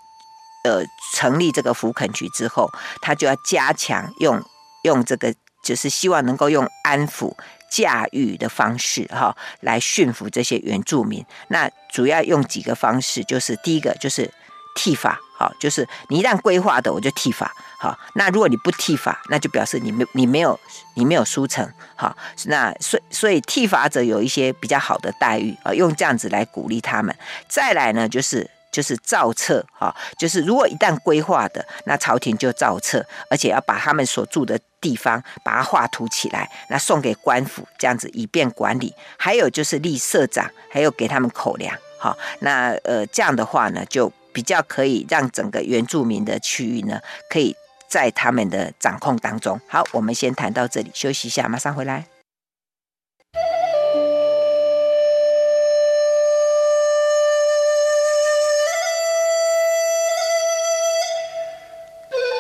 [0.65, 4.43] 呃成立这个福垦局之后，他就要加强用
[4.83, 7.35] 用这个，就是希望能够用安抚、
[7.71, 11.25] 驾驭的方式哈，来驯服这些原住民。
[11.49, 14.31] 那主要用几个方式，就是第一个就是
[14.77, 17.51] 剃发，好，就是你一旦规划的，我就剃发。
[17.83, 20.61] 好，那如果你不剃发，那就表示你没你没有
[20.97, 21.67] 你没有书成。
[21.97, 22.15] 好，
[22.45, 27.17] 那所所以剃发者有一些比较好的待遇啊，用这样子来鼓励他们。
[27.49, 38.95] 再来呢，就是就是造册，哈，就是如果一旦规划的，那朝廷就造册，而且要把他们所住的地方把它画图起来，那送给官府，这样子以便管理。
[39.17, 41.75] 还有就是立社长，还有给他们口粮。
[41.99, 47.57] 好，那呃这样的话呢，就比较可以让整个原住民的区域呢，可以。
[47.91, 49.61] 在他们的掌控当中。
[49.67, 52.07] 好，我们先谈到这里，休息一下，马上回来。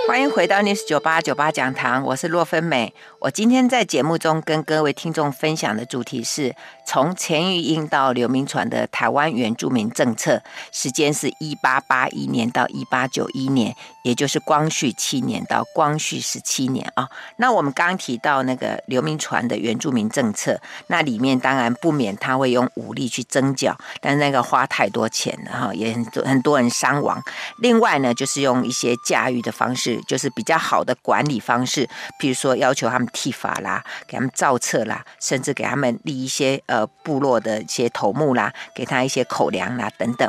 [0.08, 2.92] 欢迎回到 News 九八九八讲堂，我是洛芬美。
[3.20, 17.08] 我今天在节目中跟各位听众分享的主题是从钱玉英到刘铭传的台湾原住民政策，时间是一八八一年到一八九一年，也就是光绪七年到光绪十七年啊。
[17.36, 27.22] 那我们刚提到那个刘铭传的原住民政策，那里面当然不免他会用武力去征剿，但是那个花太多钱了哈，也很多很多人伤亡。
[27.58, 30.00] 另外呢，就是用一些驾驭的方式。
[30.06, 40.28] 就是比较好的管理方式，比如说要求他们剃发啦，给他们造册啦，甚至给他们立一些呃部落的一些头目啦，给他一些口粮啦等等。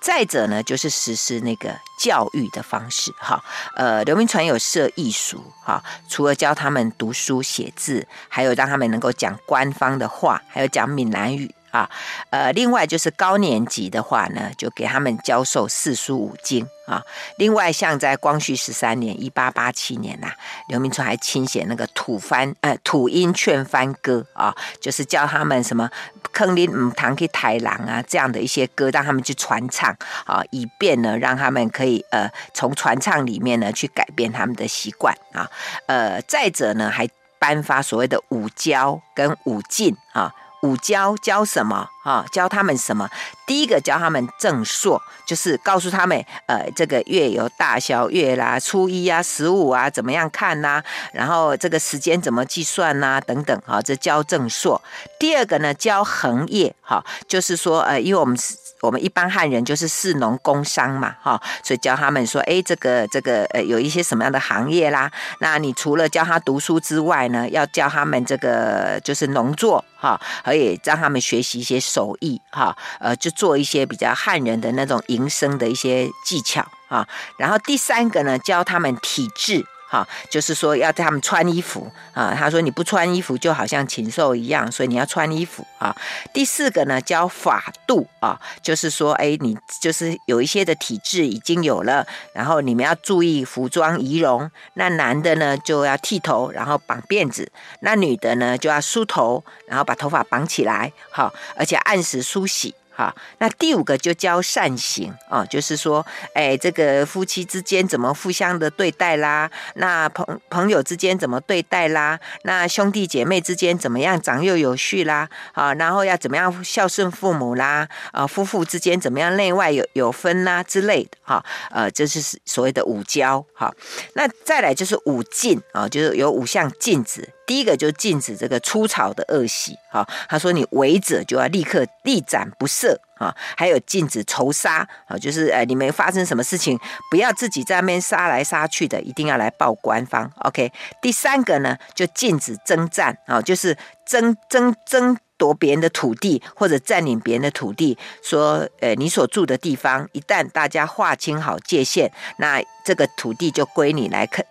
[0.00, 3.42] 再者呢，就是实施那个教育的方式，哈，
[3.74, 11.52] 呃，刘铭传有设艺术，哈，除了教他们读书写字，还有让他们能够讲官方的话，还有讲闽南语。
[11.76, 11.90] 啊，
[12.30, 17.02] 呃，另外就是高年级的话呢，就给他们教授四书五经啊。
[17.36, 20.32] 另外，像在光绪十三年（一八八七年）呐，
[20.68, 25.90] 刘铭传还亲写那个土番呃土音劝番歌啊，就是教他们什么
[26.32, 35.50] 坑林五堂去抬狼啊这样的一些歌，让他们去传唱啊，以便呢让他们可以呃从传唱里面呢去改变他们的习惯啊。
[35.86, 37.06] 呃，再者呢，还
[37.38, 40.32] 颁发所谓的五教跟五禁啊。
[40.66, 41.90] 五交交什么？
[42.06, 42.24] 啊？
[42.30, 43.10] 教他们什么？
[43.46, 50.80] 第一个教他们正朔，就是告诉他们，呃，这个月有大小月啦，初一啊，十五啊，怎么样看呐？
[51.12, 53.20] 然后这个时间怎么计算呐？
[53.20, 54.80] 等等，哈，这教正朔。
[55.18, 58.54] 第二个呢，教行业，哈，就是说，呃，因为我们是。
[58.82, 65.10] 我们一般汉人就是士农工商嘛，哈，所以教他们说，哎，这个这个呃，有一些什么样的行业啦？
[65.40, 77.08] 那你除了教他读书之外呢，要教他们这个就是农作，哈，可以让他们学习一些手艺，哈，呃，就做一些比较汉人的那种营生的一些技巧啊。
[77.38, 79.64] 然后第三个呢，教他们体质。
[79.88, 82.34] 哈，就是说要他们穿衣服啊。
[82.36, 85.94] 他说你不穿衣服就好像禽兽一样，所以你要穿衣服啊。
[86.34, 94.50] 第四个呢，教法度啊，就是说，哎，你就是有一些的体质已经有了，然后你们要注意服装仪容。
[94.74, 97.44] 那男的呢就要剃头，然后绑辫子；
[97.80, 102.74] 那女的呢就要梳头，然后把头发绑起来，好，而且按时梳洗。
[102.96, 109.50] 好，那第五个就教善行啊，就是说，哎，这个夫妻之间怎么互相的对待啦？
[109.74, 112.18] 那朋朋友之间怎么对待啦？
[112.44, 115.28] 那兄弟姐妹之间怎么样长幼有序啦？
[115.52, 117.86] 啊，然后要怎么样孝顺父母啦？
[118.12, 121.10] 啊，夫妇之间怎么样内外有有分啦之类的？
[121.22, 123.44] 哈，呃，这是所谓的五教。
[123.52, 123.70] 哈，
[124.14, 127.28] 那再来就是五禁啊，就是有五项禁止。
[127.46, 136.78] 第一个就禁止这个出草的恶习，哈，他说你违者就要立刻立斩不赦，啊，还有禁止仇杀，啊，就是呃，你们发生什么事情，
[137.10, 140.72] 不要自己在那边杀来杀去的，一定要来报官方，OK。
[141.00, 154.44] 第三个呢，就禁止征战，啊，就是争争争夺别人的土地或者占领别人的土地，说，呃，你所住的地方，一旦大家划清好界限，那这个土地就归你来垦。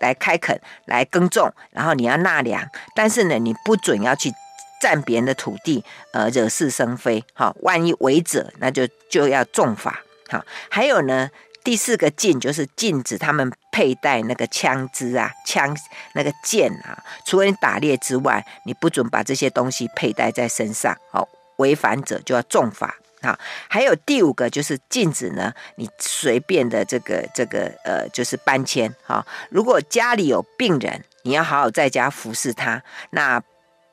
[0.00, 4.32] 来开垦，来耕种，然后你要纳粮，但是呢，你不准要去
[4.80, 10.44] 占别人的土地，呃，惹是生非，哈，万一违者，那就就要重罚，哈。
[10.70, 11.28] 还有呢，
[11.64, 15.76] 第四个禁就是禁止他们佩戴那个枪支啊，枪
[16.14, 22.94] 那个剑啊，除了你打猎之外，你不准把这些东西佩戴在身上，好，违反者就要重罚。
[23.20, 28.94] 啊，还有第五个就是禁止呢，你随便的这个这个呃，就是搬迁。
[29.04, 33.42] 哈，如果家里有病人，你要好好在家服侍他，那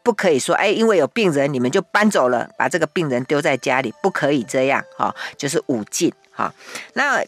[0.03, 4.84] 不可以说哎，因为有病人你们就搬走了，把这个病人丢在家里，不可以这样。
[4.97, 6.13] 哈，就是五禁。
[6.32, 6.53] 哈，
[6.93, 7.23] 那。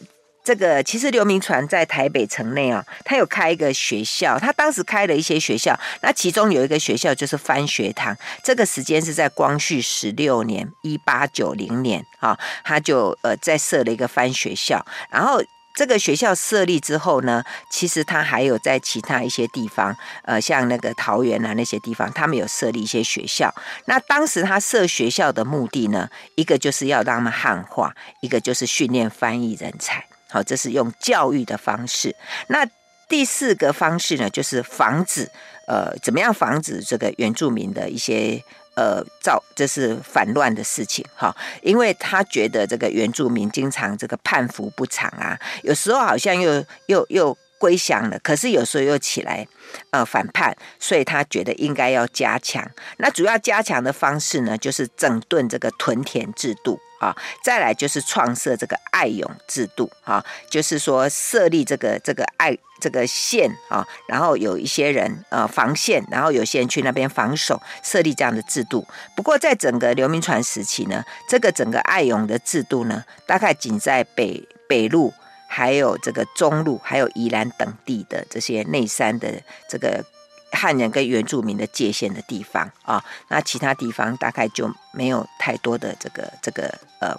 [0.48, 15.44] 这个其实刘铭传在台北城内啊，他有开一个学校，他当时开了一些学校，那其中有一个学校就是番学堂，这个时间是在光绪十六年一八九零年啊，他就呃在设了一个番学校，然后。
[15.74, 23.54] 这个学校设立之后呢，其实他还有在其他一些地方，呃，像那个桃园啊那些地方，他们有设立一些学校。
[23.84, 30.04] 那当时他设学校的目的呢，一个就是要让他们汉化，一个就是训练翻译人才。
[30.28, 32.14] 好，这是用教育的方式。
[32.48, 32.66] 那
[33.08, 35.30] 第四个方式呢，就是防止，
[35.66, 38.42] 呃，怎么样防止这个原住民的一些。
[38.80, 49.46] 呃，造这是反乱的事情哈，因为他觉得这个原住民经常这个叛服不常啊，有时候好像又又又归降了，可是有时候又起来
[49.90, 52.68] 呃反叛，所以他觉得应该要加强。
[52.98, 56.78] 那主要加强的方式呢，就是整顿这个屯田制度。
[56.98, 68.84] 啊，再来就是创设这个爱勇制度啊，就是说设立这个这个爱这个县啊，然后有一些人呃防县，然后有些人去那边防守，设立这样的制度。
[69.14, 75.14] 不过在整个刘铭传时期呢，这个整个爱勇的制度呢，大概仅在北北路，
[75.48, 80.04] 还有这个中路，还有宜兰等地的这些内山的这个。
[80.50, 87.14] 汉人跟原住民的界限的地方啊，那其他地方大概就没有太多的这个这个呃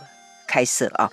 [0.48, 1.08] 开设啊。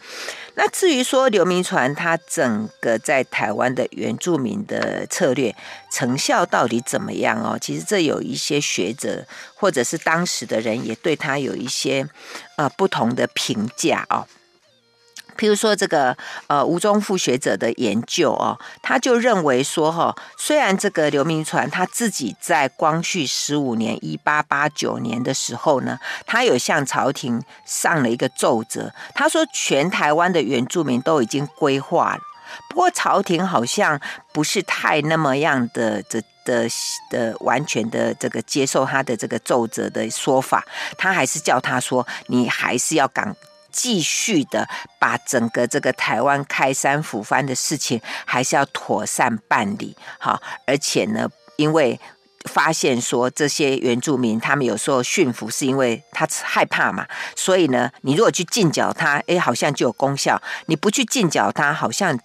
[0.55, 5.55] 那至于说刘铭传他整个在台湾的原住民的策略
[5.93, 7.59] 成效到底怎么样哦？
[7.61, 12.09] 其实这有一些学者或者是当时的人也对他有一些
[12.57, 14.27] 呃不同的评价哦。
[15.37, 16.17] 譬如说这个
[16.47, 32.21] 呃吴宗富学者的研究哦，他就认为说哈，虽然这个刘铭传他自己在光绪十五年一八八九年的时候呢，他有向朝廷上了一个奏折，他说全台湾的原住民都已经规划了，
[32.69, 34.01] 不过朝廷好像
[34.33, 36.69] 不是太那么样的这的
[37.11, 40.65] 的完全的这个接受他的这个奏折的说法，
[40.97, 43.37] 他还是叫他说你还是要赶。
[43.77, 44.67] 继续的
[44.99, 50.41] 把整个这个台湾开山抚番的事情，还是要妥善办理好。
[50.67, 52.01] 而且呢，因为
[52.47, 57.07] 发现说这些原住民他们有时候驯服是因为他害怕嘛，
[57.37, 62.19] 所以呢，你如果去禁剿他，哎，好像就有功效；你不去禁剿他，好像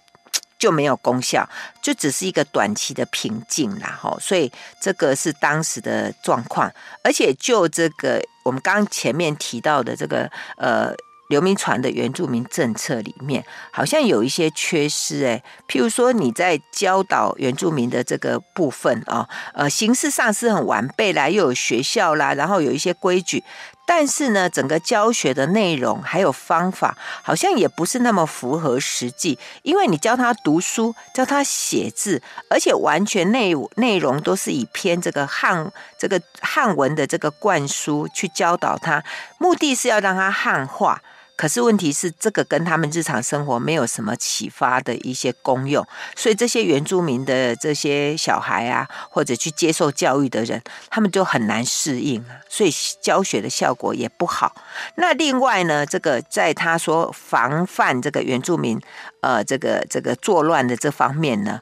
[0.58, 1.46] 就没有功效，
[1.82, 3.98] 就只是一个短期的平静啦。
[4.00, 4.50] 哈，所以
[4.80, 6.72] 这个是当时的状况。
[7.04, 10.94] 而且就这个我们刚前面提到的这个呃。
[11.32, 23.42] 刘铭传的原住民政策里面好像有一些缺失诶，譬如说你在教导原住民的这个部分啊，呃，形式上是很完备啦，又有学校啦，然后有一些规矩，
[23.86, 32.20] 但是呢，整个教学的内容还有方法好像也不是那么符合实际，因为你教他读书，教他写字，
[32.50, 39.02] 而且完全内内容都是以偏这个汉这个汉文的这个灌输去教导他，
[39.38, 41.00] 目的是要让他汉化。
[41.34, 52.70] 可是问题是，这个跟他们日常生活没有什么启发的一些功用，所以这些原住民的这些小孩啊，或者去接受教育的人，他们就很难适应啊，所以
[53.00, 54.54] 教学的效果也不好。
[54.96, 58.80] 那另外呢，这个在他说防范这个原住民，
[59.20, 61.60] 呃，这个这个作乱的这方面呢，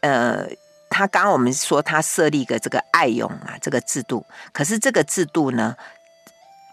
[0.00, 0.46] 呃，
[0.88, 5.74] 他刚刚我们说他设立一个这个爱勇啊这个制度，可是这个制度呢，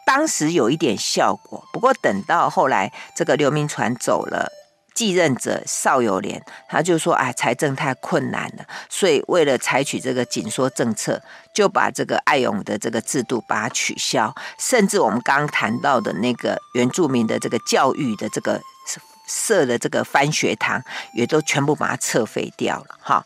[0.05, 4.51] 当时有一点效果，不过等到后来这个刘铭传走了，
[4.93, 11.21] 继任者邵友莲他就说：“哎，财政太困难了，所以为了采取这个紧缩政策，
[11.53, 18.61] 就把这个爱勇的这个制度把它取消，甚至我们刚谈到的那个原住民的这个教育的这个
[19.27, 20.83] 设的这个番学堂，
[21.13, 22.99] 也都全部把它撤废掉了。
[23.01, 23.25] 哈，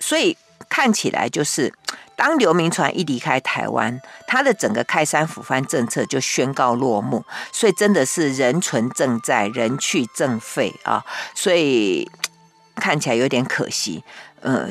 [0.00, 0.36] 所以
[0.68, 1.72] 看起来就是。
[2.16, 11.04] ”当刘铭传一离开台湾，他的整个开山抚番政策就宣告落幕，所以真的是人存政在，人去政废啊，
[11.34, 12.08] 所以
[12.76, 14.04] 看起来有点可惜。
[14.42, 14.68] 呃，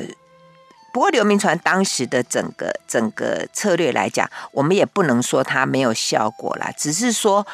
[0.90, 7.46] 不过刘铭传当时的整个整个策略来讲，我们也不能说他没有效果啦，只是说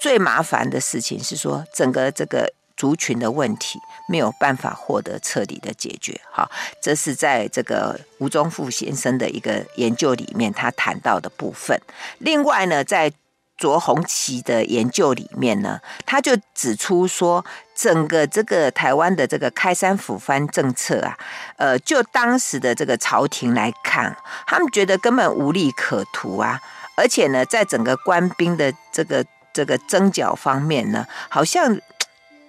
[0.00, 2.52] 最麻烦的事情是说整个这个。
[2.76, 6.50] 族群的问题没有办法获得彻底的解决，好，
[6.82, 11.80] 这是在这个吴宗富先生的一个研究里面他谈到的部分。
[12.18, 13.10] 另外呢，在
[13.56, 17.42] 卓红旗的研究里面呢，他就指出说，
[17.74, 21.16] 整个这个台湾的这个开山抚番政策啊，
[21.56, 24.14] 呃，就当时的这个朝廷来看，
[24.46, 26.60] 他们觉得根本无利可图啊，
[26.96, 29.24] 而且呢，在整个官兵的这个
[29.54, 31.80] 这个征剿方面呢，好像。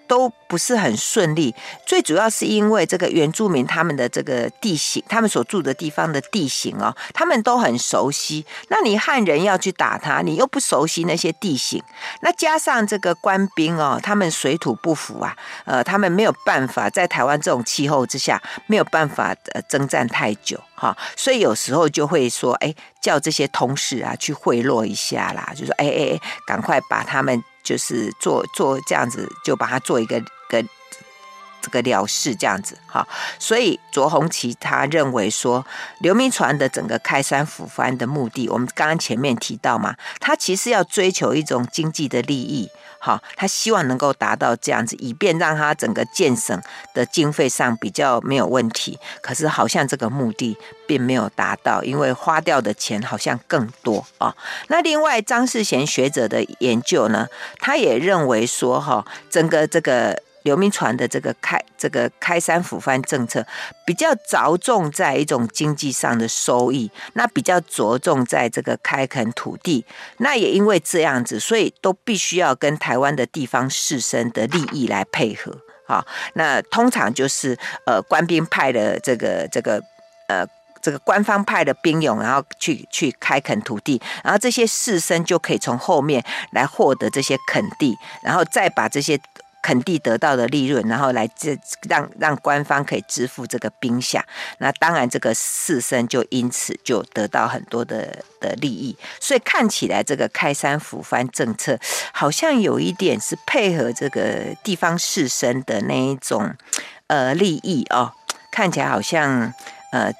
[0.07, 1.53] 都不是很顺利，
[1.85, 8.45] 最主要是因为这个原住民他们的这个地形，他们所住的地方的地形哦，他们都很熟悉。
[8.69, 11.81] 那你汉人要去打他，你又不熟悉那些地形，
[12.21, 15.35] 那加上这个官兵哦，他们水土不服啊，
[15.65, 27.43] 呃，他们没有办法在台湾这种气候之下，没有办法呃征战太久哈，所以有时候就会说，哎，叫这些同事啊去贿赂一下啦，就说，哎哎哎，赶快把他们。
[27.65, 30.63] 就是做做这样子，就把它做一个个
[31.61, 33.05] 这个了事这样子哈。
[33.39, 35.65] 所以卓红旗他认为说，
[35.99, 42.69] 刘铭传的整个开山抚番的目的，我们刚刚前面提到嘛，他其实要追求一种经济的利益。
[43.05, 46.59] 好，他希望能够达到这样子，以便让他整个建省
[46.91, 48.97] 的经费上比较没有问题。
[49.21, 54.35] 可是好像这个目的并没有达到，因为花掉的钱好像更多啊。
[54.69, 57.27] 那另外张世贤学者的研究呢，
[57.59, 60.19] 他也认为说，哈，整个这个。
[60.45, 63.43] 刘铭传的这个开这个开山抚番政策，
[63.83, 69.83] 比较着重在一种经济上的收益，那比较着重在这个开垦土地，
[70.17, 75.51] 那也因为这样子，所以都必须要跟台湾的地方士绅的利益来配合。
[75.87, 79.81] 好，那通常就是呃官兵派的这个这个
[80.27, 80.45] 呃
[80.79, 89.19] 这个官方派的兵勇，然后去去开垦土地，然后这些士绅就可以从后面来获得这些垦地，然后再把这些。
[89.65, 91.57] 垦地得到的利润，然后来这
[91.89, 94.21] 让让官方可以支付这个兵饷，
[94.59, 101.79] 那当然这个士绅就因此就得到很多的的利益，所以看起来这个开山抚番政策
[102.13, 106.55] 好像有一点是配合这个地方士绅的那一种
[107.07, 108.13] 呃利益哦，
[108.51, 109.51] 看起来好像
[109.91, 110.13] 呃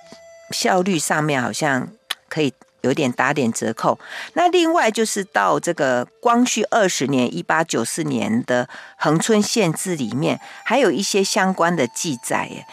[0.49, 1.87] 效率上面好像
[2.27, 2.51] 可以。
[2.85, 3.99] 有点打点折扣。
[4.33, 12.65] 那另外就是到这个光绪二十年（一八九四年）的恒春县志里面，还有一些相关的记载耶。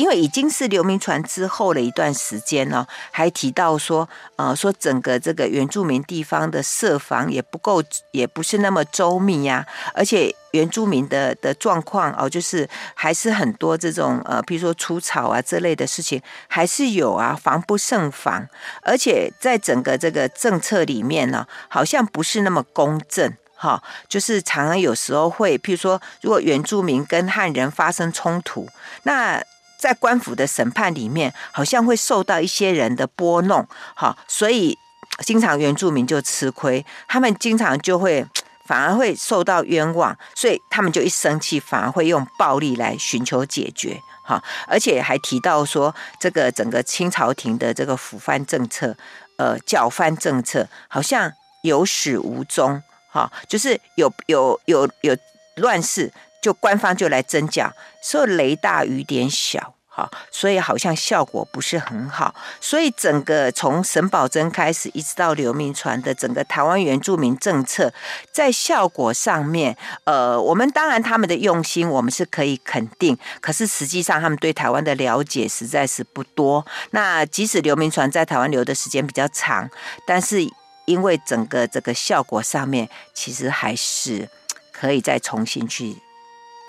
[0.00, 18.48] 因为已经是刘铭传之后的一段时间了，还提到说，呃，说整个这个原住民地方的设防也不够，也不是那么周密呀，而且原住民的的状况哦，就是还是很多这种呃，比如说除草啊这类的事情还是有啊，防不胜防，
[18.80, 28.66] 而且在整个这个政策里面呢，好像不是那么公正哈，就是常常有时候会，譬如说，如果原住民跟汉人发生冲突，
[29.02, 29.44] 那
[29.80, 33.66] 在官府的审判里面，好像会受到一些人的拨弄，
[33.96, 34.76] 哈，所以
[35.24, 38.26] 经常原住民就吃亏，他们经常就会
[38.66, 48.94] 反而会受到冤枉，所以他们就一生气，反而会用暴力来寻求解决，哈，而且还提到说，这个整个清朝廷的这个腐藩政策，
[49.38, 55.16] 呃，剿藩政策，好像有始无终，哈，就是有有有有
[55.56, 56.12] 乱世。
[56.40, 57.72] 就官方就来征剿，
[58.02, 62.34] 所以雷大雨点小，哈，所以好像效果不是很好。
[62.60, 67.92] 所以整个从沈葆桢开始，一直到刘铭传的整个台湾原住民政策，
[68.32, 73.18] 在效果上面，呃，我们当然他们的用心，我们是可以肯定。
[73.40, 76.64] 可是实际上，他们对台湾的了解实在是不多。
[76.92, 79.68] 那即使刘铭传在台湾留的时间比较长，
[80.06, 80.48] 但是
[80.86, 84.28] 因为整个这个效果上面，其实还是
[84.72, 85.96] 可以再重新去。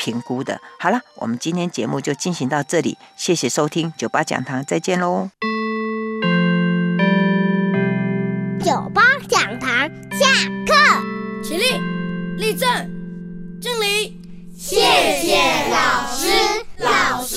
[0.02, 0.60] 评估的。
[0.80, 5.30] 好了，我们今天节目就进行到这里，谢谢收听，酒吧讲堂再见喽。
[8.64, 9.70] 酒吧讲堂
[10.12, 10.26] 下
[10.66, 10.74] 课，
[11.44, 11.80] 起立，
[12.38, 12.68] 立正。
[13.62, 14.18] 敬礼。
[14.58, 15.38] 谢谢
[15.70, 16.28] 老师。
[16.78, 17.31] 老师。